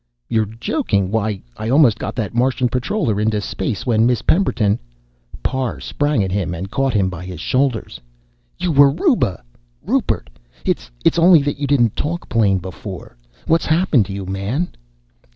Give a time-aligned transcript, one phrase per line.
[0.27, 1.11] "You're joking.
[1.11, 4.79] Why, I almost got that Martian patroller into space, when Miss Pemberton"
[5.43, 8.01] Parr sprang at him and caught him by his shoulders.
[8.57, 9.43] "You were Ruba
[9.85, 10.31] Rupert!
[10.65, 13.15] It's only that you didn't talk plain before.
[13.45, 14.69] What's happened to you, man?"